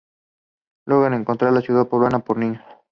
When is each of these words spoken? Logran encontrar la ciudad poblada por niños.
Logran 0.87 1.13
encontrar 1.13 1.53
la 1.53 1.61
ciudad 1.61 1.87
poblada 1.87 2.17
por 2.17 2.37
niños. 2.39 2.63